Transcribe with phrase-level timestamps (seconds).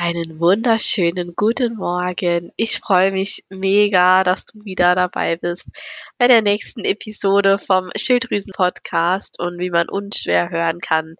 [0.00, 2.52] Einen wunderschönen guten Morgen.
[2.54, 5.66] Ich freue mich mega, dass du wieder dabei bist
[6.18, 11.16] bei der nächsten Episode vom Schilddrüsen Podcast und wie man unschwer hören kann,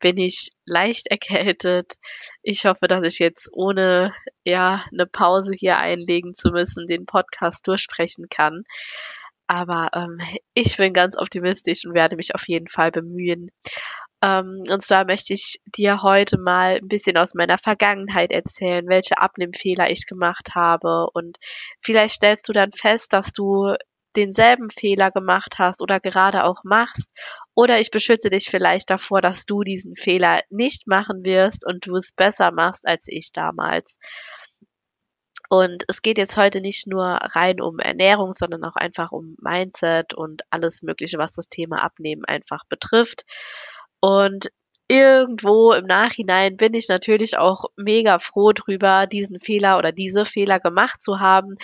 [0.00, 1.94] bin ich leicht erkältet.
[2.42, 4.12] Ich hoffe, dass ich jetzt ohne
[4.42, 8.64] ja eine Pause hier einlegen zu müssen den Podcast durchsprechen kann.
[9.46, 10.20] Aber ähm,
[10.54, 13.52] ich bin ganz optimistisch und werde mich auf jeden Fall bemühen.
[14.22, 19.18] Ähm, und zwar möchte ich dir heute mal ein bisschen aus meiner Vergangenheit erzählen, welche
[19.18, 21.08] Abnehmfehler ich gemacht habe.
[21.12, 21.38] Und
[21.80, 23.74] vielleicht stellst du dann fest, dass du
[24.16, 27.10] denselben Fehler gemacht hast oder gerade auch machst.
[27.54, 31.96] Oder ich beschütze dich vielleicht davor, dass du diesen Fehler nicht machen wirst und du
[31.96, 33.98] es besser machst als ich damals.
[35.50, 40.12] Und es geht jetzt heute nicht nur rein um Ernährung, sondern auch einfach um Mindset
[40.12, 43.24] und alles Mögliche, was das Thema Abnehmen einfach betrifft.
[44.00, 44.48] Und
[44.88, 50.60] irgendwo im Nachhinein bin ich natürlich auch mega froh drüber, diesen Fehler oder diese Fehler
[50.60, 51.56] gemacht zu haben.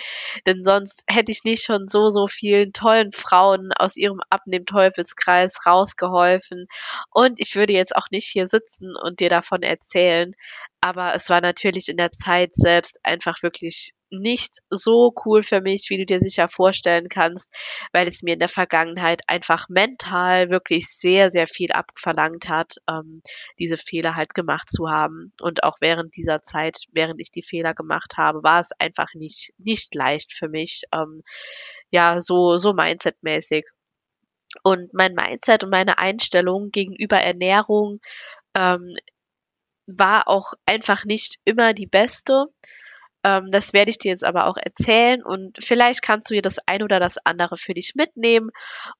[0.45, 6.67] Denn sonst hätte ich nicht schon so, so vielen tollen Frauen aus ihrem Abnehm-Teufelskreis rausgeholfen.
[7.11, 10.35] Und ich würde jetzt auch nicht hier sitzen und dir davon erzählen.
[10.79, 15.87] Aber es war natürlich in der Zeit selbst einfach wirklich nicht so cool für mich,
[15.89, 17.49] wie du dir sicher vorstellen kannst,
[17.91, 23.21] weil es mir in der Vergangenheit einfach mental wirklich sehr, sehr viel abverlangt hat, ähm,
[23.59, 25.33] diese Fehler halt gemacht zu haben.
[25.41, 29.53] Und auch während dieser Zeit, während ich die Fehler gemacht habe, war es einfach nicht,
[29.57, 31.23] nicht leicht für mich, ähm,
[31.89, 33.65] ja, so, so mindsetmäßig.
[34.63, 37.99] Und mein Mindset und meine Einstellung gegenüber Ernährung
[38.55, 38.89] ähm,
[39.87, 42.45] war auch einfach nicht immer die beste.
[43.25, 46.59] Ähm, das werde ich dir jetzt aber auch erzählen und vielleicht kannst du dir das
[46.67, 48.51] ein oder das andere für dich mitnehmen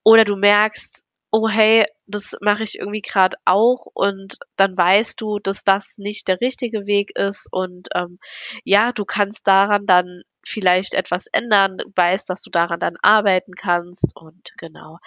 [0.04, 5.38] oder du merkst, oh hey, das mache ich irgendwie gerade auch und dann weißt du,
[5.38, 8.18] dass das nicht der richtige Weg ist und ähm,
[8.64, 14.16] ja, du kannst daran dann vielleicht etwas ändern, weißt, dass du daran dann arbeiten kannst
[14.16, 14.98] und genau.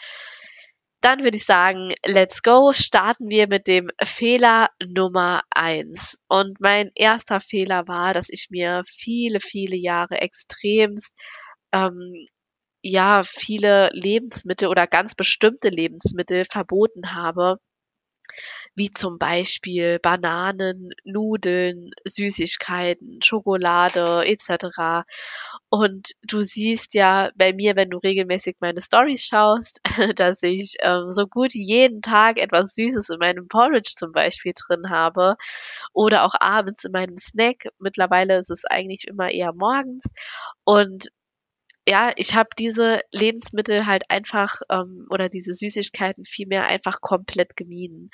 [1.01, 2.73] Dann würde ich sagen, let's go.
[2.73, 6.19] Starten wir mit dem Fehler Nummer eins.
[6.29, 11.15] Und mein erster Fehler war, dass ich mir viele, viele Jahre extremst
[11.73, 12.27] ähm,
[12.83, 17.59] ja viele Lebensmittel oder ganz bestimmte Lebensmittel verboten habe,
[18.79, 25.05] wie zum Beispiel Bananen, Nudeln, Süßigkeiten, Schokolade etc.
[25.69, 29.81] Und du siehst ja bei mir, wenn du regelmäßig meine Stories schaust,
[30.17, 34.89] dass ich ähm, so gut jeden Tag etwas Süßes in meinem Porridge zum Beispiel drin
[34.89, 35.37] habe
[35.93, 37.69] oder auch abends in meinem Snack.
[37.79, 40.15] Mittlerweile ist es eigentlich immer eher morgens
[40.65, 41.09] und
[41.89, 48.11] ja, ich habe diese Lebensmittel halt einfach ähm, oder diese Süßigkeiten vielmehr einfach komplett gemieden.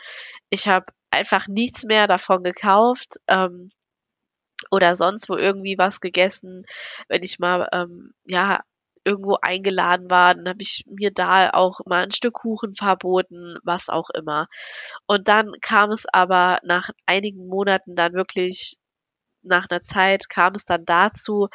[0.49, 3.71] Ich habe einfach nichts mehr davon gekauft ähm,
[4.71, 6.65] oder sonst wo irgendwie was gegessen.
[7.09, 8.61] Wenn ich mal ähm, ja
[9.05, 13.89] irgendwo eingeladen war, dann habe ich mir da auch mal ein Stück Kuchen verboten, was
[13.89, 14.47] auch immer.
[15.09, 18.77] Und dann kam es aber nach einigen Monaten dann wirklich
[19.47, 21.49] nach einer Zeit kam es dann dazu,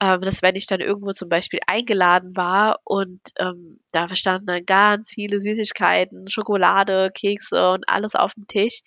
[0.00, 4.64] ähm, dass wenn ich dann irgendwo zum Beispiel eingeladen war und ähm, da standen dann
[4.66, 8.80] ganz viele Süßigkeiten, Schokolade, Kekse und alles auf dem Tisch.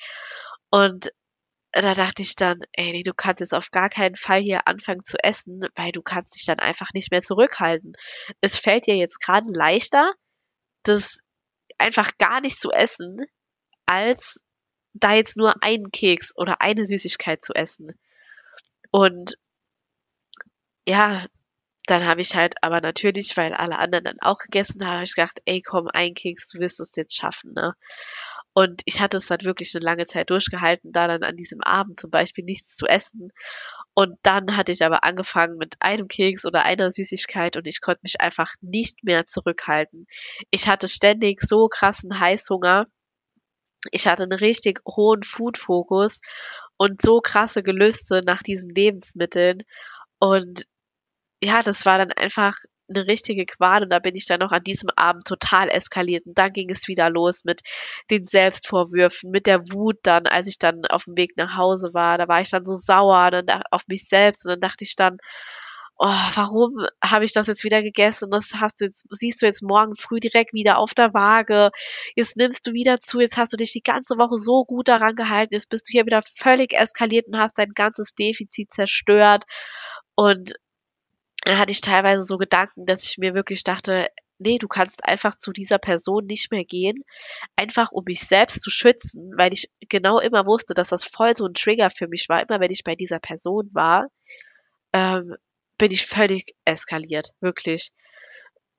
[0.69, 1.12] Und
[1.72, 5.17] da dachte ich dann, ey, du kannst jetzt auf gar keinen Fall hier anfangen zu
[5.23, 7.94] essen, weil du kannst dich dann einfach nicht mehr zurückhalten.
[8.41, 10.13] Es fällt dir jetzt gerade leichter,
[10.84, 11.19] das
[11.78, 13.25] einfach gar nicht zu essen,
[13.85, 14.41] als
[14.94, 17.94] da jetzt nur einen Keks oder eine Süßigkeit zu essen.
[18.92, 19.36] Und
[20.88, 21.25] ja,
[21.88, 25.16] dann habe ich halt aber natürlich, weil alle anderen dann auch gegessen haben, habe ich
[25.16, 27.74] gedacht, ey, komm, ein Keks, du wirst es jetzt schaffen, ne?
[28.53, 32.00] Und ich hatte es dann wirklich eine lange Zeit durchgehalten, da dann an diesem Abend
[32.00, 33.31] zum Beispiel nichts zu essen.
[33.94, 38.02] Und dann hatte ich aber angefangen mit einem Keks oder einer Süßigkeit und ich konnte
[38.03, 40.08] mich einfach nicht mehr zurückhalten.
[40.52, 42.88] Ich hatte ständig so krassen Heißhunger.
[43.92, 46.22] Ich hatte einen richtig hohen Food-Fokus
[46.78, 49.64] und so krasse Gelüste nach diesen Lebensmitteln.
[50.20, 50.66] Und
[51.41, 52.56] ja, das war dann einfach
[52.90, 56.26] eine richtige Qual und da bin ich dann noch an diesem Abend total eskaliert.
[56.26, 57.62] Und dann ging es wieder los mit
[58.09, 62.18] den Selbstvorwürfen, mit der Wut dann, als ich dann auf dem Weg nach Hause war,
[62.18, 64.46] da war ich dann so sauer dann auf mich selbst.
[64.46, 65.18] Und dann dachte ich dann,
[65.99, 66.05] oh,
[66.35, 68.29] warum habe ich das jetzt wieder gegessen?
[68.32, 71.72] Das hast du jetzt, siehst du jetzt morgen früh direkt wieder auf der Waage.
[72.16, 75.16] Jetzt nimmst du wieder zu, jetzt hast du dich die ganze Woche so gut daran
[75.16, 79.46] gehalten, jetzt bist du hier wieder völlig eskaliert und hast dein ganzes Defizit zerstört.
[80.16, 80.53] Und
[81.44, 84.08] dann hatte ich teilweise so Gedanken, dass ich mir wirklich dachte,
[84.40, 87.03] nee, du kannst einfach zu dieser Person nicht mehr gehen,
[87.55, 91.46] einfach um mich selbst zu schützen, weil ich genau immer wusste, dass das voll so
[91.46, 92.41] ein Trigger für mich war.
[92.41, 94.08] Immer wenn ich bei dieser Person war,
[94.94, 95.35] ähm,
[95.78, 97.91] bin ich völlig eskaliert, wirklich.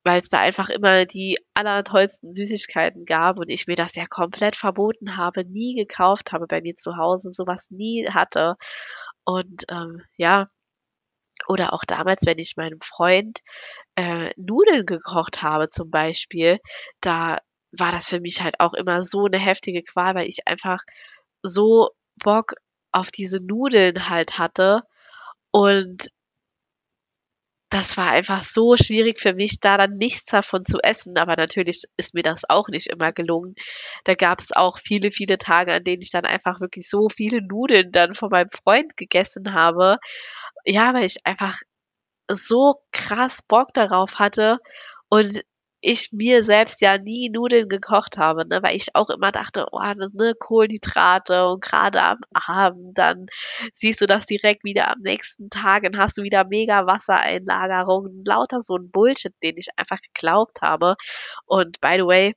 [0.03, 4.55] Weil es da einfach immer die allertollsten Süßigkeiten gab und ich mir das ja komplett
[4.55, 8.55] verboten habe, nie gekauft habe bei mir zu Hause, sowas nie hatte.
[9.25, 10.47] Und ähm, ja,
[11.47, 13.39] oder auch damals, wenn ich meinem Freund
[13.95, 16.59] äh, Nudeln gekocht habe zum Beispiel,
[17.01, 17.37] da
[17.71, 20.79] war das für mich halt auch immer so eine heftige Qual, weil ich einfach
[21.43, 21.91] so
[22.23, 22.53] Bock
[22.91, 24.83] auf diese Nudeln halt hatte
[25.51, 26.09] und
[27.69, 31.17] das war einfach so schwierig für mich, da dann nichts davon zu essen.
[31.17, 33.55] Aber natürlich ist mir das auch nicht immer gelungen.
[34.05, 37.41] Da gab es auch viele, viele Tage, an denen ich dann einfach wirklich so viele
[37.41, 39.97] Nudeln dann von meinem Freund gegessen habe.
[40.65, 41.57] Ja, weil ich einfach
[42.29, 44.59] so krass Bock darauf hatte
[45.09, 45.41] und
[45.81, 49.79] ich mir selbst ja nie Nudeln gekocht habe, ne, weil ich auch immer dachte, oh,
[49.79, 53.27] ne, Kohlenhydrate und gerade am Abend, dann
[53.73, 58.61] siehst du das direkt wieder am nächsten Tag und hast du wieder mega Wassereinlagerungen, lauter
[58.61, 60.95] so ein Bullshit, den ich einfach geglaubt habe.
[61.45, 62.35] Und by the way,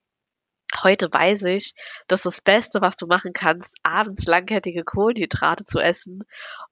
[0.83, 1.75] heute weiß ich,
[2.06, 6.23] dass das Beste, was du machen kannst, abends langkettige Kohlenhydrate zu essen.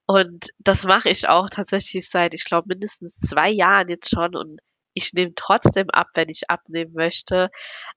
[0.05, 4.59] Und das mache ich auch tatsächlich seit, ich glaube, mindestens zwei Jahren jetzt schon und
[4.93, 7.49] ich nehme trotzdem ab, wenn ich abnehmen möchte.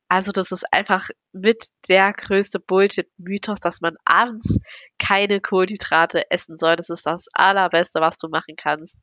[0.09, 4.61] Also das ist einfach mit der größte Bullshit-Mythos, dass man abends
[4.99, 6.77] keine Kohlenhydrate essen soll.
[6.77, 8.97] Das ist das allerbeste, was du machen kannst.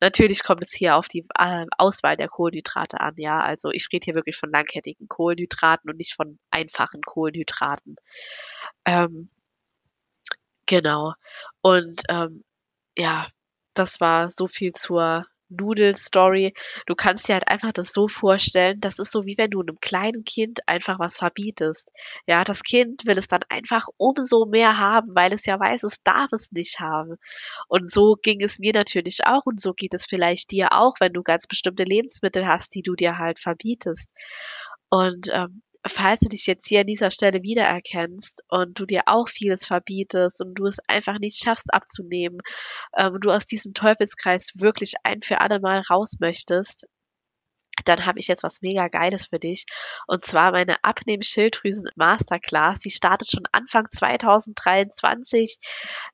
[0.00, 3.40] Natürlich kommt es hier auf die äh, Auswahl der Kohlenhydrate an, ja.
[3.40, 7.96] Also ich rede hier wirklich von langkettigen Kohlenhydraten und nicht von einfachen Kohlenhydraten.
[8.86, 9.30] Ähm,
[10.66, 11.12] genau.
[11.60, 12.44] Und ähm,
[12.96, 13.28] ja,
[13.74, 16.54] das war so viel zur Nudelstory.
[16.86, 19.78] Du kannst dir halt einfach das so vorstellen, das ist so wie wenn du einem
[19.80, 21.92] kleinen Kind einfach was verbietest.
[22.26, 26.02] Ja, das Kind will es dann einfach umso mehr haben, weil es ja weiß, es
[26.02, 27.16] darf es nicht haben.
[27.68, 31.12] Und so ging es mir natürlich auch und so geht es vielleicht dir auch, wenn
[31.12, 34.10] du ganz bestimmte Lebensmittel hast, die du dir halt verbietest.
[34.90, 39.28] Und ähm, falls du dich jetzt hier an dieser Stelle wiedererkennst und du dir auch
[39.28, 42.38] vieles verbietest und du es einfach nicht schaffst abzunehmen,
[42.96, 46.86] ähm, du aus diesem Teufelskreis wirklich ein für alle Mal raus möchtest,
[47.84, 49.66] dann habe ich jetzt was mega Geiles für dich.
[50.06, 52.78] Und zwar meine Abnehmen-Schilddrüsen Masterclass.
[52.80, 55.58] Die startet schon Anfang 2023.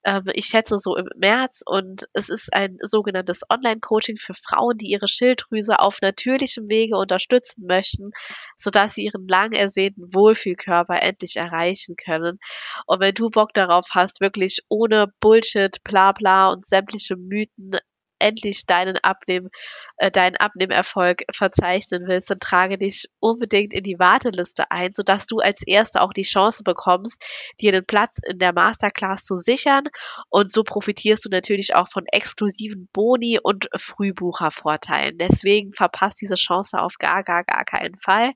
[0.05, 1.63] Ähm, ich schätze so im März.
[1.65, 7.67] Und es ist ein sogenanntes Online-Coaching für Frauen, die ihre Schilddrüse auf natürlichem Wege unterstützen
[7.67, 8.11] möchten,
[8.57, 12.39] sodass sie ihren lang ersehnten Wohlfühlkörper endlich erreichen können.
[12.87, 17.77] Und wenn du Bock darauf hast, wirklich ohne Bullshit, bla bla und sämtliche Mythen
[18.21, 19.51] endlich deinen Abnehmen,
[19.97, 25.39] äh, deinen Abnehmerfolg verzeichnen willst, dann trage dich unbedingt in die Warteliste ein, sodass du
[25.39, 27.25] als Erster auch die Chance bekommst,
[27.61, 29.85] dir einen Platz in der Masterclass zu sichern.
[30.29, 35.19] Und so profitierst du natürlich auch von exklusiven Boni und Frühbuchervorteilen.
[35.19, 38.33] Deswegen verpasst diese Chance auf gar, gar, gar keinen Fall.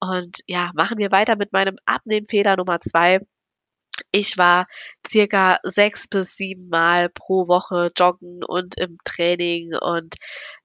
[0.00, 3.20] Und ja, machen wir weiter mit meinem Abnehmfehler Nummer zwei
[4.12, 4.66] ich war
[5.06, 10.16] circa sechs bis sieben Mal pro Woche joggen und im Training und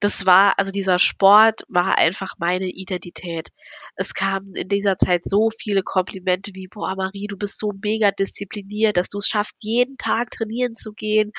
[0.01, 3.49] das war, also dieser Sport war einfach meine Identität.
[3.95, 8.11] Es kamen in dieser Zeit so viele Komplimente wie, boah Marie, du bist so mega
[8.11, 11.31] diszipliniert, dass du es schaffst, jeden Tag trainieren zu gehen.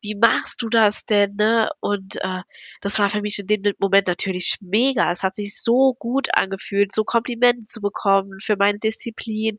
[0.00, 1.70] Wie machst du das denn, ne?
[1.80, 2.40] Und äh,
[2.80, 5.12] das war für mich in dem Moment natürlich mega.
[5.12, 9.58] Es hat sich so gut angefühlt, so Komplimente zu bekommen für meine Disziplin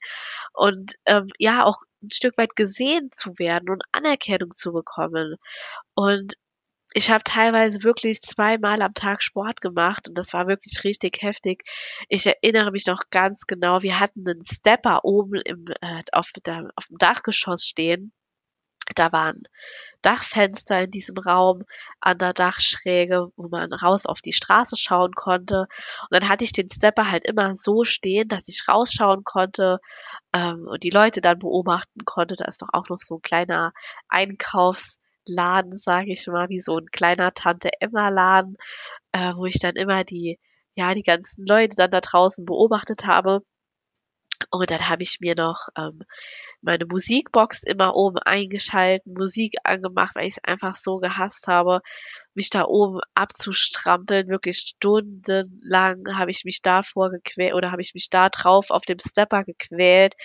[0.53, 5.35] und ähm, ja, auch ein Stück weit gesehen zu werden und Anerkennung zu bekommen.
[5.95, 6.35] Und
[6.93, 11.63] ich habe teilweise wirklich zweimal am Tag Sport gemacht und das war wirklich richtig heftig.
[12.09, 16.69] Ich erinnere mich noch ganz genau, wir hatten einen Stepper oben im, äh, auf, der,
[16.75, 18.11] auf dem Dachgeschoss stehen
[18.95, 19.43] da waren
[20.01, 21.63] Dachfenster in diesem Raum
[21.99, 25.61] an der Dachschräge, wo man raus auf die Straße schauen konnte.
[25.61, 29.79] Und dann hatte ich den Stepper halt immer so stehen, dass ich rausschauen konnte
[30.33, 32.35] ähm, und die Leute dann beobachten konnte.
[32.35, 33.73] Da ist doch auch noch so ein kleiner
[34.09, 38.57] Einkaufsladen, sage ich mal, wie so ein kleiner Tante Emma Laden,
[39.11, 40.39] äh, wo ich dann immer die
[40.75, 43.41] ja die ganzen Leute dann da draußen beobachtet habe.
[44.49, 46.01] Und dann habe ich mir noch ähm,
[46.61, 51.81] meine Musikbox immer oben eingeschalten, Musik angemacht, weil ich es einfach so gehasst habe,
[52.33, 58.09] mich da oben abzustrampeln, wirklich stundenlang habe ich mich da vorgequält oder habe ich mich
[58.09, 60.15] da drauf auf dem Stepper gequält.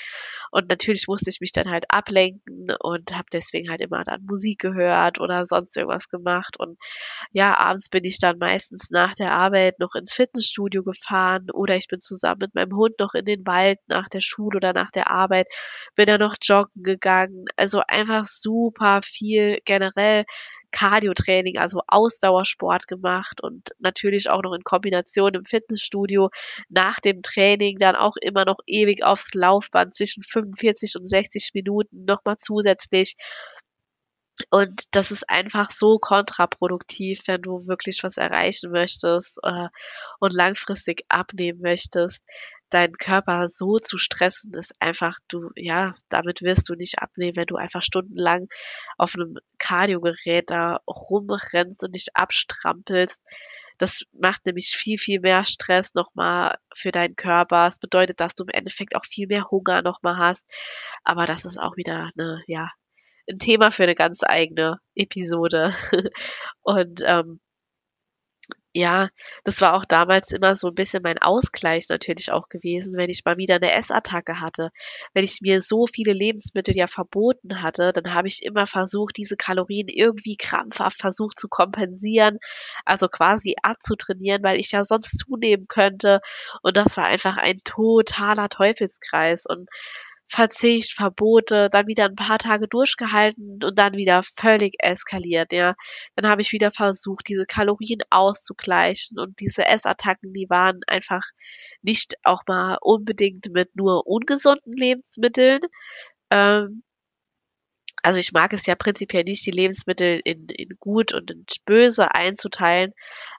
[0.51, 4.61] Und natürlich musste ich mich dann halt ablenken und habe deswegen halt immer dann Musik
[4.61, 6.59] gehört oder sonst irgendwas gemacht.
[6.59, 6.79] Und
[7.33, 11.89] ja, abends bin ich dann meistens nach der Arbeit noch ins Fitnessstudio gefahren oder ich
[11.89, 15.11] bin zusammen mit meinem Hund noch in den Wald nach der Schule oder nach der
[15.11, 15.47] Arbeit,
[15.95, 20.25] bin dann noch joggen gegangen, also einfach super viel generell
[20.77, 26.29] Cardio-Training, also Ausdauersport gemacht und natürlich auch noch in Kombination im Fitnessstudio
[26.69, 32.05] nach dem Training dann auch immer noch ewig aufs Laufband zwischen 45 und 60 Minuten
[32.05, 33.17] nochmal zusätzlich.
[34.51, 39.69] Und das ist einfach so kontraproduktiv, wenn du wirklich was erreichen möchtest äh,
[40.21, 42.23] und langfristig abnehmen möchtest
[42.71, 47.47] deinen Körper so zu stressen, ist einfach, du, ja, damit wirst du nicht abnehmen, wenn
[47.47, 48.49] du einfach stundenlang
[48.99, 53.23] auf einem Kardiogerät da rumrennst und dich abstrampelst.
[53.79, 57.67] Das macht nämlich viel, viel mehr Stress nochmal für deinen Körper.
[57.67, 60.51] Es bedeutet, dass du im Endeffekt auch viel mehr Hunger nochmal hast.
[61.05, 62.71] Aber das ist auch wieder eine, ja,
[63.31, 65.75] ein Thema für eine ganz eigene Episode.
[66.63, 67.41] und ähm,
[68.77, 69.09] ja,
[69.45, 73.25] das war auch damals immer so ein bisschen mein Ausgleich natürlich auch gewesen, wenn ich
[73.25, 74.71] mal wieder eine Essattacke hatte.
[75.15, 79.39] Wenn ich mir so viele Lebensmittel ja verboten hatte, dann habe ich immer versucht, diese
[79.39, 82.39] Kalorien irgendwie krampfhaft versucht zu kompensieren,
[82.85, 86.21] also quasi abzutrainieren, weil ich ja sonst zunehmen könnte.
[86.63, 89.47] Und das war einfach ein totaler Teufelskreis.
[89.47, 89.71] Und
[90.29, 95.75] Verzicht, Verbote, dann wieder ein paar Tage durchgehalten und dann wieder völlig eskaliert, ja.
[96.17, 101.23] Dann habe ich wieder versucht, diese Kalorien auszugleichen und diese Essattacken, die waren einfach
[101.83, 105.61] nicht auch mal unbedingt mit nur ungesunden Lebensmitteln.
[106.31, 106.83] Ähm,
[108.03, 112.15] also ich mag es ja prinzipiell nicht, die Lebensmittel in, in gut und in böse
[112.15, 112.93] einzuteilen,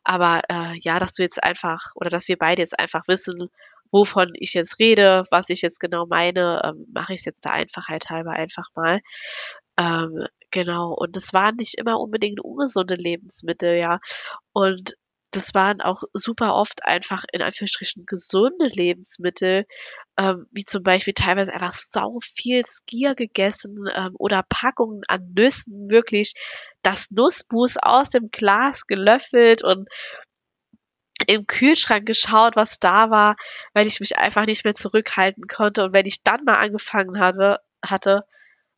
[0.04, 3.50] aber äh, ja, dass du jetzt einfach oder dass wir beide jetzt einfach wissen,
[3.92, 7.54] wovon ich jetzt rede, was ich jetzt genau meine, ähm, mache ich es jetzt der
[7.54, 9.02] Einfachheit halber einfach mal.
[9.78, 14.00] Ähm, genau, und das waren nicht immer unbedingt ungesunde Lebensmittel, ja.
[14.54, 14.96] Und
[15.32, 19.66] das waren auch super oft einfach in Anführungsstrichen gesunde Lebensmittel,
[20.18, 25.90] ähm, wie zum Beispiel teilweise einfach sau viel Skier gegessen ähm, oder Packungen an Nüssen,
[25.90, 26.34] wirklich
[26.82, 29.90] das Nussmus aus dem Glas gelöffelt und
[31.28, 33.36] im Kühlschrank geschaut, was da war,
[33.74, 35.84] weil ich mich einfach nicht mehr zurückhalten konnte.
[35.84, 38.24] Und wenn ich dann mal angefangen hatte, hatte,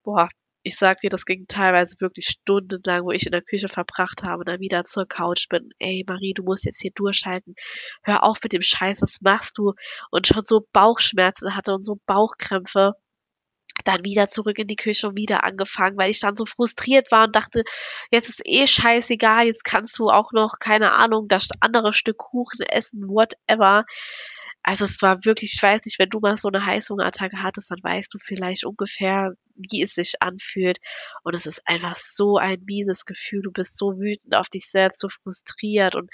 [0.04, 0.30] boah,
[0.64, 4.40] ich sag dir, das ging teilweise wirklich stundenlang, wo ich in der Küche verbracht habe
[4.40, 5.70] und dann wieder zur Couch bin.
[5.80, 7.56] Ey, Marie, du musst jetzt hier durchhalten.
[8.04, 9.74] Hör auf mit dem Scheiß, was machst du?
[10.12, 12.96] Und schon so Bauchschmerzen hatte und so Bauchkrämpfe
[13.84, 17.26] dann wieder zurück in die Küche und wieder angefangen, weil ich dann so frustriert war
[17.26, 17.64] und dachte,
[18.12, 22.62] jetzt ist eh scheißegal, jetzt kannst du auch noch, keine Ahnung, das andere Stück Kuchen
[22.62, 23.86] essen, whatever.
[24.64, 27.80] Also es war wirklich, ich weiß nicht, wenn du mal so eine Heißhungerattacke hattest, dann
[27.82, 30.80] weißt du vielleicht ungefähr, wie es sich anfühlt.
[31.24, 33.42] Und es ist einfach so ein mieses Gefühl.
[33.42, 36.10] Du bist so wütend auf dich selbst, so frustriert und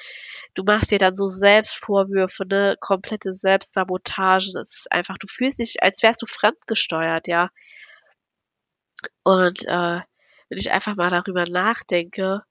[0.54, 4.52] du machst dir dann so Selbstvorwürfe, ne, komplette Selbstsabotage.
[4.54, 7.50] Das ist einfach, du fühlst dich, als wärst du fremdgesteuert, ja.
[9.24, 10.00] Und äh,
[10.50, 12.44] wenn ich einfach mal darüber nachdenke,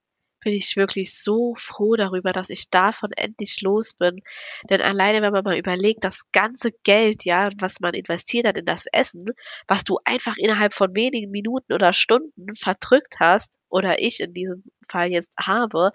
[0.45, 4.23] bin ich wirklich so froh darüber, dass ich davon endlich los bin.
[4.71, 8.67] Denn alleine, wenn man mal überlegt, das ganze Geld, ja, was man investiert hat in
[8.67, 9.27] das Essen,
[9.67, 14.63] was du einfach innerhalb von wenigen Minuten oder Stunden verdrückt hast, oder ich in diesem
[14.89, 15.91] Fall jetzt habe,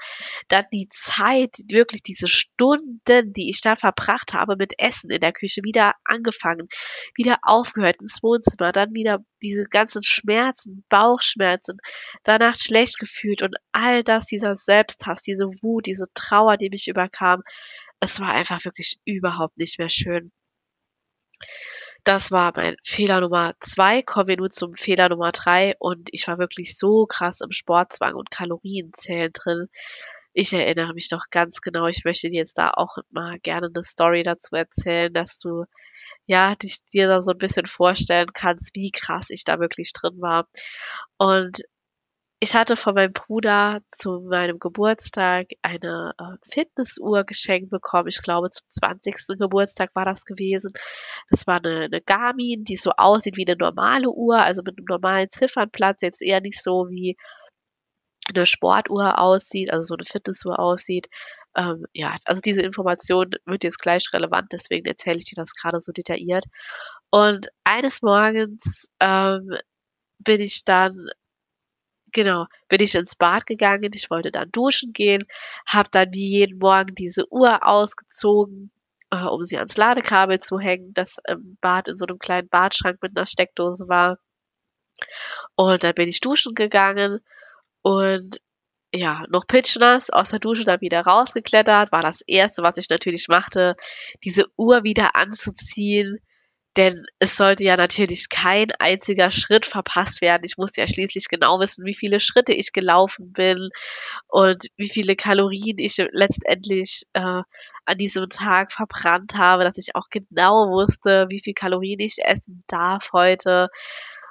[0.48, 5.34] dann die Zeit, wirklich diese Stunden, die ich da verbracht habe mit Essen in der
[5.34, 6.68] Küche, wieder angefangen,
[7.16, 11.78] wieder aufgehört ins Wohnzimmer, dann wieder diese ganzen Schmerzen, Bauchschmerzen,
[12.24, 17.44] danach schlecht gefühlt und all das, dieser Selbsthass, diese Wut, diese Trauer, die mich überkam,
[18.00, 20.32] es war einfach wirklich überhaupt nicht mehr schön.
[22.04, 24.02] Das war mein Fehler Nummer zwei.
[24.02, 25.76] Kommen wir nun zum Fehler Nummer drei.
[25.80, 29.68] Und ich war wirklich so krass im Sportzwang und Kalorienzählen drin.
[30.34, 31.88] Ich erinnere mich noch ganz genau.
[31.88, 35.66] Ich möchte dir jetzt da auch mal gerne eine Story dazu erzählen, dass du
[36.26, 40.22] ja, dich dir da so ein bisschen vorstellen kannst, wie krass ich da wirklich drin
[40.22, 40.48] war.
[41.18, 41.64] Und
[42.42, 48.08] ich hatte von meinem Bruder zu meinem Geburtstag eine äh, Fitnessuhr geschenkt bekommen.
[48.08, 49.38] Ich glaube, zum 20.
[49.38, 50.72] Geburtstag war das gewesen.
[51.30, 54.86] Das war eine, eine Garmin, die so aussieht wie eine normale Uhr, also mit einem
[54.86, 57.18] normalen Ziffernplatz, jetzt eher nicht so wie
[58.30, 61.10] eine Sportuhr aussieht, also so eine Fitnessuhr aussieht.
[61.56, 65.82] Ähm, ja, also diese Information wird jetzt gleich relevant, deswegen erzähle ich dir das gerade
[65.82, 66.46] so detailliert.
[67.10, 69.58] Und eines Morgens ähm,
[70.20, 71.10] bin ich dann
[72.12, 75.26] genau, bin ich ins Bad gegangen, ich wollte dann duschen gehen,
[75.68, 78.72] habe dann wie jeden Morgen diese Uhr ausgezogen,
[79.12, 83.02] äh, um sie ans Ladekabel zu hängen, das im Bad in so einem kleinen Badschrank
[83.02, 84.18] mit einer Steckdose war.
[85.56, 87.20] Und dann bin ich duschen gegangen
[87.82, 88.42] und
[88.94, 93.28] ja, noch pitchnass aus der Dusche dann wieder rausgeklettert, war das erste, was ich natürlich
[93.28, 93.76] machte,
[94.24, 96.20] diese Uhr wieder anzuziehen,
[96.78, 100.44] denn es sollte ja natürlich kein einziger Schritt verpasst werden.
[100.46, 103.70] Ich musste ja schließlich genau wissen, wie viele Schritte ich gelaufen bin
[104.28, 107.42] und wie viele Kalorien ich letztendlich äh,
[107.86, 112.64] an diesem Tag verbrannt habe, dass ich auch genau wusste, wie viel Kalorien ich essen
[112.68, 113.70] darf heute.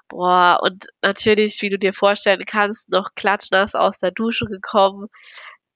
[0.08, 5.08] Boah, und natürlich, wie du dir vorstellen kannst, noch klatschnass aus der Dusche gekommen,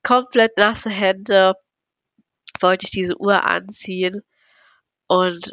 [0.03, 1.55] komplett nasse Hände,
[2.61, 4.23] wollte ich diese Uhr anziehen
[5.07, 5.53] und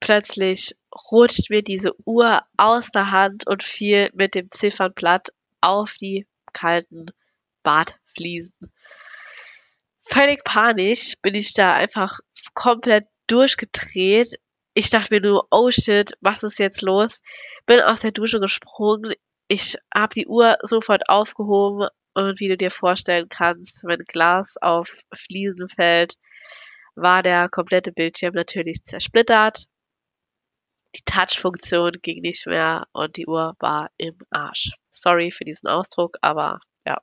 [0.00, 0.76] Plötzlich
[1.10, 7.06] rutscht mir diese Uhr aus der Hand und fiel mit dem Ziffernblatt auf die kalten
[7.62, 8.72] Badfliesen.
[10.04, 12.20] Völlig panisch bin ich da einfach
[12.54, 14.38] komplett durchgedreht.
[14.74, 17.20] Ich dachte mir nur, oh shit, was ist jetzt los?
[17.66, 19.14] Bin aus der Dusche gesprungen.
[19.48, 25.00] Ich habe die Uhr sofort aufgehoben und wie du dir vorstellen kannst, wenn Glas auf
[25.12, 26.14] Fliesen fällt,
[26.94, 29.66] war der komplette Bildschirm natürlich zersplittert
[30.96, 34.72] die Touch-Funktion ging nicht mehr und die Uhr war im Arsch.
[34.88, 36.98] Sorry für diesen Ausdruck, aber ja.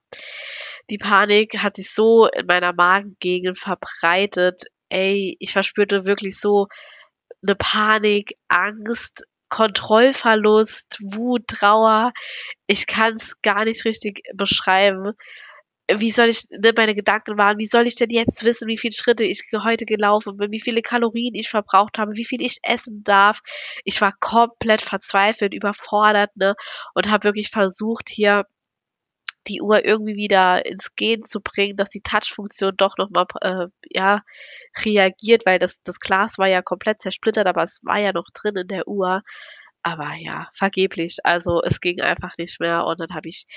[0.89, 4.63] Die Panik hat sich so in meiner Magengegend verbreitet.
[4.89, 6.67] Ey, ich verspürte wirklich so
[7.41, 12.11] eine Panik, Angst, Kontrollverlust, Wut, Trauer.
[12.67, 15.13] Ich kann es gar nicht richtig beschreiben
[15.91, 18.93] wie soll ich, ne, meine Gedanken waren, wie soll ich denn jetzt wissen, wie viele
[18.93, 23.03] Schritte ich heute gelaufen bin, wie viele Kalorien ich verbraucht habe, wie viel ich essen
[23.03, 23.41] darf.
[23.83, 26.55] Ich war komplett verzweifelt, überfordert, ne,
[26.93, 28.45] und habe wirklich versucht, hier
[29.47, 34.21] die Uhr irgendwie wieder ins Gehen zu bringen, dass die Touch-Funktion doch nochmal, äh, ja,
[34.85, 38.55] reagiert, weil das, das Glas war ja komplett zersplittert, aber es war ja noch drin
[38.55, 39.21] in der Uhr.
[39.83, 41.17] Aber ja, vergeblich.
[41.23, 43.47] Also es ging einfach nicht mehr und dann habe ich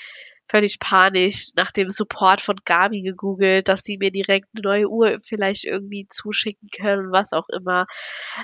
[0.48, 5.18] völlig panisch nach dem Support von Gabi gegoogelt, dass die mir direkt eine neue Uhr
[5.22, 7.86] vielleicht irgendwie zuschicken können, was auch immer.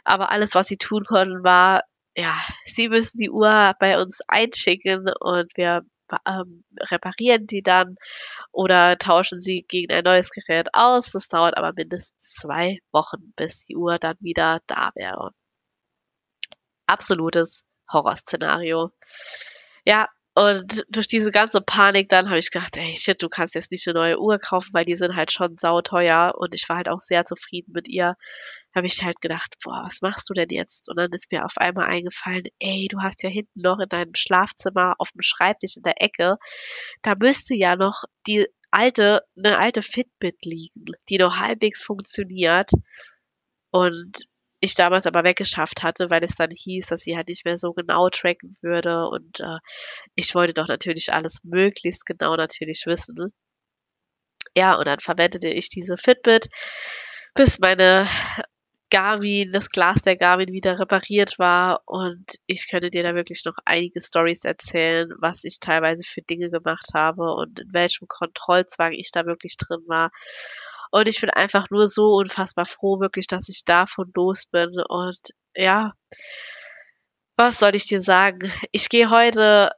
[0.05, 1.83] Aber alles, was sie tun konnten, war,
[2.17, 5.83] ja, sie müssen die Uhr bei uns einschicken und wir
[6.27, 7.97] ähm, reparieren die dann
[8.51, 11.11] oder tauschen sie gegen ein neues Gerät aus.
[11.11, 15.31] Das dauert aber mindestens zwei Wochen, bis die Uhr dann wieder da wäre.
[16.87, 18.91] Absolutes Horrorszenario.
[19.85, 23.71] Ja, und durch diese ganze Panik dann habe ich gedacht, ey, shit, du kannst jetzt
[23.71, 26.89] nicht eine neue Uhr kaufen, weil die sind halt schon sauteuer und ich war halt
[26.89, 28.17] auch sehr zufrieden mit ihr.
[28.75, 30.89] Habe ich halt gedacht, boah, was machst du denn jetzt?
[30.89, 34.15] Und dann ist mir auf einmal eingefallen, ey, du hast ja hinten noch in deinem
[34.15, 36.39] Schlafzimmer auf dem Schreibtisch in der Ecke,
[37.03, 42.71] da müsste ja noch die alte, eine alte Fitbit liegen, die noch halbwegs funktioniert.
[43.71, 44.32] Und
[44.63, 47.73] ich damals aber weggeschafft hatte, weil es dann hieß, dass sie halt nicht mehr so
[47.73, 49.09] genau tracken würde.
[49.09, 49.59] Und äh,
[50.15, 53.33] ich wollte doch natürlich alles möglichst genau natürlich wissen.
[54.55, 56.49] Ja, und dann verwendete ich diese Fitbit,
[57.35, 58.07] bis meine
[58.89, 61.83] Garmin, das Glas der Garmin wieder repariert war.
[61.87, 66.51] Und ich könnte dir da wirklich noch einige Stories erzählen, was ich teilweise für Dinge
[66.51, 70.13] gemacht habe und in welchem Kontrollzwang ich da wirklich drin war
[70.93, 74.79] und ich bin einfach nur so unfassbar froh, wirklich, dass ich davon los bin.
[74.89, 75.21] Und
[75.57, 75.95] ja,
[77.35, 78.53] was soll ich dir sagen?
[78.73, 79.71] Ich gehe heute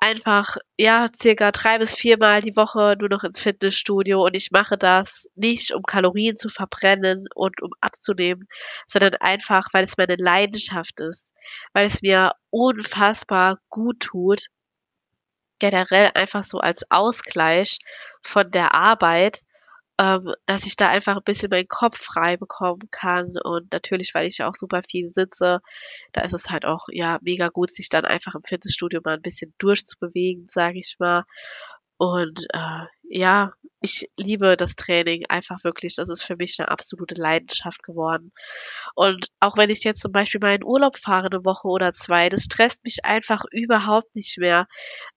[0.00, 4.78] einfach, ja, circa drei bis viermal die Woche nur noch ins Fitnessstudio und ich mache
[4.78, 8.48] das nicht, um Kalorien zu verbrennen und um abzunehmen,
[8.86, 11.30] sondern einfach, weil es meine Leidenschaft ist,
[11.74, 14.46] weil es mir unfassbar gut tut,
[15.58, 17.78] generell einfach so als Ausgleich
[18.22, 19.42] von der Arbeit
[19.98, 23.34] ähm, dass ich da einfach ein bisschen meinen Kopf frei bekommen kann.
[23.42, 25.60] Und natürlich, weil ich ja auch super viel sitze,
[26.12, 29.22] da ist es halt auch ja mega gut, sich dann einfach im Fitnessstudio mal ein
[29.22, 31.24] bisschen durchzubewegen, sage ich mal.
[31.96, 35.94] Und äh, ja, ich liebe das Training einfach wirklich.
[35.94, 38.32] Das ist für mich eine absolute Leidenschaft geworden.
[38.94, 42.30] Und auch wenn ich jetzt zum Beispiel mal in Urlaub fahre, eine Woche oder zwei,
[42.30, 44.66] das stresst mich einfach überhaupt nicht mehr,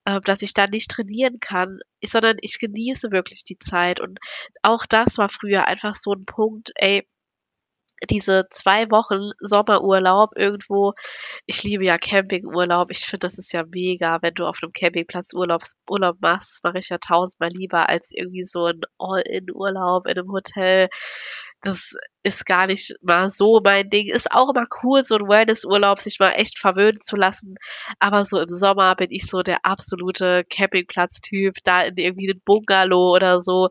[0.05, 4.01] äh, dass ich da nicht trainieren kann, sondern ich genieße wirklich die Zeit.
[4.01, 4.19] Und
[4.63, 7.07] auch das war früher einfach so ein Punkt, ey,
[8.09, 10.93] diese zwei Wochen Sommerurlaub irgendwo.
[11.45, 12.91] Ich liebe ja Campingurlaub.
[12.91, 16.63] Ich finde, das ist ja mega, wenn du auf einem Campingplatz Urlaub, Urlaub machst.
[16.63, 20.89] Mache ich ja tausendmal lieber als irgendwie so ein All-in-Urlaub in einem Hotel.
[21.61, 24.07] Das ist gar nicht mal so mein Ding.
[24.09, 27.55] Ist auch immer cool, so ein Wellnessurlaub sich mal echt verwöhnen zu lassen.
[27.99, 33.13] Aber so im Sommer bin ich so der absolute Campingplatz-Typ, da in irgendwie einen Bungalow
[33.15, 33.69] oder so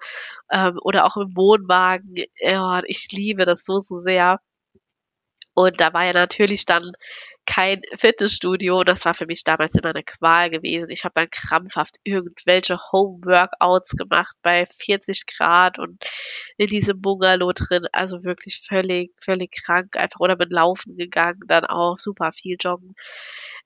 [0.51, 2.15] ähm, oder auch im Wohnwagen.
[2.41, 4.41] Ja, ich liebe das so, so sehr.
[5.55, 6.93] Und da war ja natürlich dann
[7.47, 10.91] kein Fitnessstudio das war für mich damals immer eine Qual gewesen.
[10.91, 16.05] Ich habe dann krampfhaft irgendwelche Home-Workouts gemacht bei 40 Grad und
[16.57, 17.87] in diesem Bungalow drin.
[17.93, 22.95] Also wirklich völlig, völlig krank einfach oder bin laufen gegangen, dann auch super viel joggen.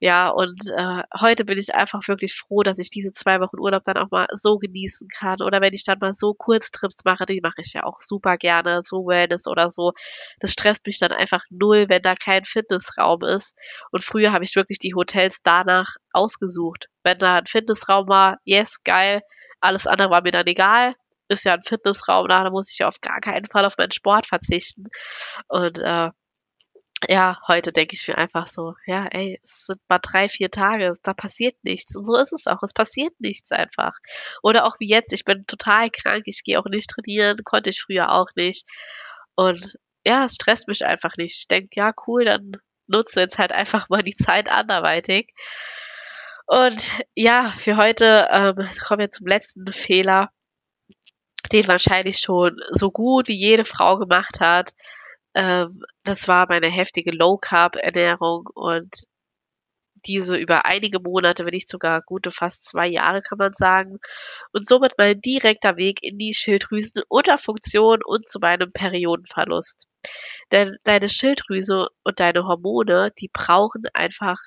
[0.00, 3.84] Ja, und äh, heute bin ich einfach wirklich froh, dass ich diese zwei Wochen Urlaub
[3.84, 5.42] dann auch mal so genießen kann.
[5.42, 8.80] Oder wenn ich dann mal so Kurztrips mache, die mache ich ja auch super gerne,
[8.84, 9.92] so Wellness oder so.
[10.38, 13.56] Das stresst mich dann einfach null, wenn da kein Fitnessraum ist.
[13.90, 16.88] Und früher habe ich wirklich die Hotels danach ausgesucht.
[17.02, 19.22] Wenn da ein Fitnessraum war, yes, geil.
[19.60, 20.94] Alles andere war mir dann egal.
[21.28, 23.92] Ist ja ein Fitnessraum da, da muss ich ja auf gar keinen Fall auf meinen
[23.92, 24.86] Sport verzichten.
[25.48, 26.10] Und äh,
[27.08, 30.94] ja, heute denke ich mir einfach so, ja, ey, es sind mal drei, vier Tage,
[31.02, 31.96] da passiert nichts.
[31.96, 32.62] Und so ist es auch.
[32.62, 33.96] Es passiert nichts einfach.
[34.42, 37.80] Oder auch wie jetzt, ich bin total krank, ich gehe auch nicht trainieren, konnte ich
[37.80, 38.66] früher auch nicht.
[39.34, 41.38] Und ja, es stresst mich einfach nicht.
[41.38, 42.52] Ich denke, ja, cool, dann
[42.90, 45.32] nutze jetzt halt einfach mal die Zeit anderweitig.
[46.46, 50.30] Und ja, für heute ähm, kommen wir zum letzten Fehler,
[51.52, 54.72] den wahrscheinlich schon so gut wie jede Frau gemacht hat.
[55.34, 59.04] Ähm, das war meine heftige Low Carb Ernährung und
[60.06, 63.98] diese über einige Monate, wenn nicht sogar gute fast zwei Jahre, kann man sagen.
[64.52, 69.86] Und somit mein direkter Weg in die Schilddrüsenunterfunktion und zu meinem Periodenverlust.
[70.50, 74.38] Denn deine Schilddrüse und deine Hormone, die brauchen einfach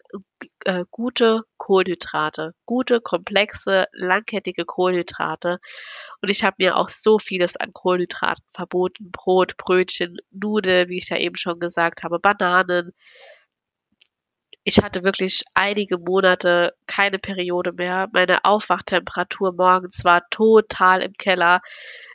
[0.65, 5.59] äh, gute Kohlenhydrate, gute, komplexe, langkettige Kohlenhydrate.
[6.21, 9.11] Und ich habe mir auch so vieles an Kohlenhydraten verboten.
[9.11, 12.93] Brot, Brötchen, Nudeln, wie ich ja eben schon gesagt habe, Bananen.
[14.65, 18.07] Ich hatte wirklich einige Monate keine Periode mehr.
[18.13, 21.61] Meine Aufwachtemperatur morgens war total im Keller.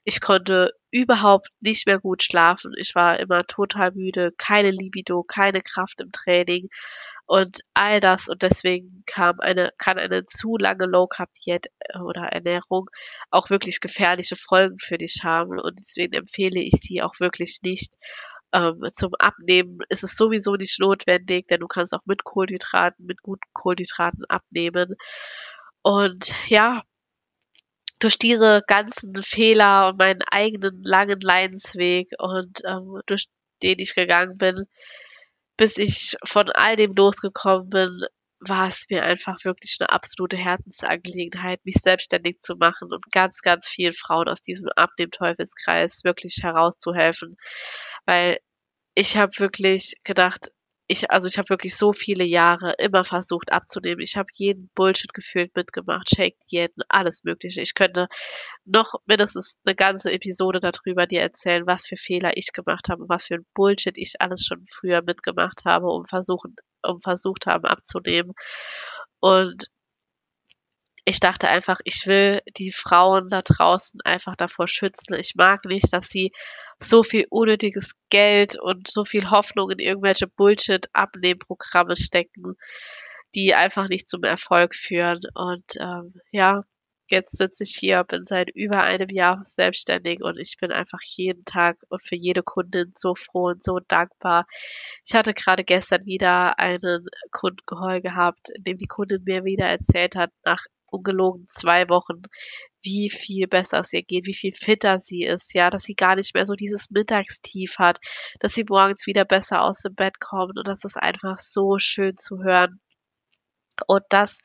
[0.05, 2.73] Ich konnte überhaupt nicht mehr gut schlafen.
[2.79, 6.71] Ich war immer total müde, keine Libido, keine Kraft im Training
[7.27, 11.99] und all das und deswegen kam eine, kann eine zu lange Low Carb Diät äh,
[11.99, 12.89] oder Ernährung
[13.31, 17.93] auch wirklich gefährliche Folgen für dich haben und deswegen empfehle ich sie auch wirklich nicht.
[18.53, 23.23] Ähm, zum Abnehmen ist es sowieso nicht notwendig, denn du kannst auch mit Kohlenhydraten, mit
[23.23, 24.97] guten Kohlenhydraten abnehmen.
[25.83, 26.83] Und ja,
[27.99, 33.27] durch diese ganzen Fehler und meinen eigenen langen Leidensweg und ähm, durch
[33.63, 34.67] den ich gegangen bin,
[35.57, 38.05] bis ich von all dem losgekommen bin,
[38.41, 43.69] war es mir einfach wirklich eine absolute Herzensangelegenheit, mich selbstständig zu machen und ganz, ganz
[43.69, 47.37] vielen Frauen aus diesem Abnehmteufelskreis wirklich herauszuhelfen.
[48.07, 48.39] Weil
[48.95, 50.51] ich habe wirklich gedacht,
[50.89, 54.01] ich, also ich habe wirklich so viele Jahre immer versucht abzunehmen.
[54.01, 57.61] Ich habe jeden Bullshit gefühlt mitgemacht, Shake-Diäten, alles Mögliche.
[57.61, 58.09] Ich könnte
[58.65, 63.27] noch mindestens eine ganze Episode darüber dir erzählen, was für Fehler ich gemacht habe, was
[63.27, 68.33] für ein Bullshit ich alles schon früher mitgemacht habe, um versuchen, um versucht haben abzunehmen.
[69.21, 69.69] Und
[71.09, 75.15] ich dachte einfach, ich will die Frauen da draußen einfach davor schützen.
[75.15, 76.33] Ich mag nicht, dass sie
[76.79, 82.57] so viel unnötiges Geld und so viel Hoffnung in irgendwelche Bullshit-Abnehmprogramme stecken,
[83.35, 85.21] die einfach nicht zum Erfolg führen.
[85.35, 86.61] Und ähm, ja,
[87.11, 91.47] jetzt sitze ich hier, bin seit über einem Jahr selbstständig und ich bin einfach jeden
[91.47, 94.47] Tag und für jede Kundin so froh und so dankbar.
[95.07, 100.15] Ich hatte gerade gestern wieder einen Kundengeheul gehabt, in dem die Kundin mir wieder erzählt
[100.15, 102.23] hat, nach ungelogen zwei Wochen,
[102.83, 106.17] wie viel besser es ihr geht, wie viel fitter sie ist, ja, dass sie gar
[106.17, 107.99] nicht mehr so dieses Mittagstief hat,
[108.41, 112.17] dass sie morgens wieder besser aus dem Bett kommt und das ist einfach so schön
[112.17, 112.81] zu hören.
[113.87, 114.41] Und das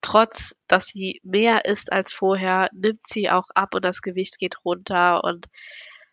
[0.00, 4.64] trotz, dass sie mehr isst als vorher, nimmt sie auch ab und das Gewicht geht
[4.64, 5.48] runter und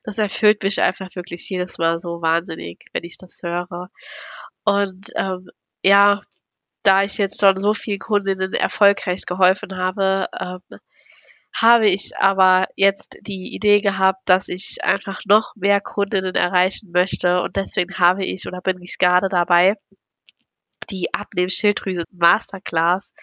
[0.04, 3.90] das erfüllt mich einfach wirklich jedes Mal so wahnsinnig, wenn ich das höre.
[4.64, 5.50] Und ähm,
[5.84, 6.22] ja,
[6.88, 10.80] da ich jetzt schon so vielen Kundinnen erfolgreich geholfen habe, ähm,
[11.54, 17.42] habe ich aber jetzt die Idee gehabt, dass ich einfach noch mehr Kundinnen erreichen möchte.
[17.42, 19.76] Und deswegen habe ich oder bin ich gerade dabei,
[20.90, 23.14] die Abnehm-Schilddrüse Masterclass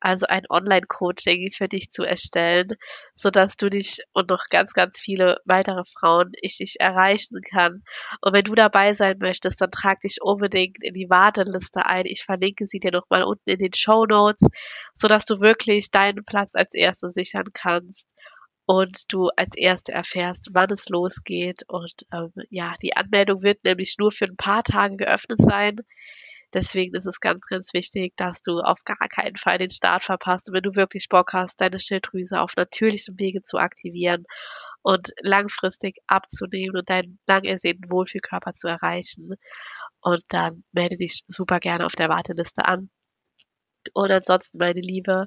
[0.00, 2.68] also ein Online-Coaching für dich zu erstellen,
[3.14, 7.82] so dass du dich und noch ganz, ganz viele weitere Frauen ich dich erreichen kann.
[8.20, 12.06] Und wenn du dabei sein möchtest, dann trag dich unbedingt in die Warteliste ein.
[12.06, 14.48] Ich verlinke sie dir nochmal unten in den Show Notes,
[14.94, 18.06] so dass du wirklich deinen Platz als Erste sichern kannst.
[18.66, 21.64] und du als Erste erfährst, wann es losgeht.
[21.68, 25.80] Und ähm, ja, die Anmeldung wird nämlich nur für ein paar Tage geöffnet sein.
[26.56, 30.48] Deswegen ist es ganz, ganz wichtig, dass du auf gar keinen Fall den Start verpasst.
[30.48, 34.24] Und wenn du wirklich Bock hast, deine Schilddrüse auf natürlichem Wege zu aktivieren
[34.80, 39.34] und langfristig abzunehmen und deinen lang ersehnten Wohlfühlkörper zu erreichen.
[40.00, 42.88] Und dann melde dich super gerne auf der Warteliste an.
[43.92, 45.26] Und ansonsten, meine Liebe,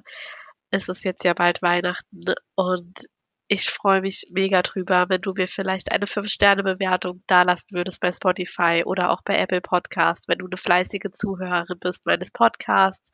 [0.72, 2.24] ist es jetzt ja bald Weihnachten
[2.56, 3.06] und
[3.52, 8.84] ich freue mich mega drüber, wenn du mir vielleicht eine 5-Sterne-Bewertung dalassen würdest bei Spotify
[8.86, 13.10] oder auch bei Apple Podcast, wenn du eine fleißige Zuhörerin bist meines Podcasts.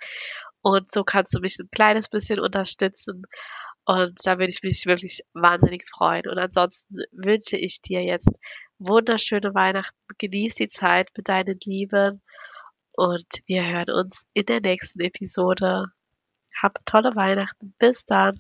[0.61, 3.23] Und so kannst du mich ein kleines bisschen unterstützen.
[3.87, 6.29] Und da würde ich mich wirklich wahnsinnig freuen.
[6.29, 8.39] Und ansonsten wünsche ich dir jetzt
[8.79, 9.97] wunderschöne Weihnachten.
[10.19, 12.21] Genieß die Zeit mit deinen Lieben.
[12.93, 15.87] Und wir hören uns in der nächsten Episode.
[16.61, 17.75] Hab tolle Weihnachten.
[17.79, 18.37] Bis dann.